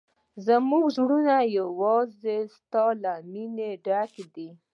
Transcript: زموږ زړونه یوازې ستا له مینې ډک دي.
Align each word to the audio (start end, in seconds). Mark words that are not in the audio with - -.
زموږ 0.45 0.85
زړونه 0.97 1.35
یوازې 1.59 2.37
ستا 2.55 2.85
له 3.03 3.13
مینې 3.31 3.69
ډک 3.85 4.13
دي. 4.33 4.49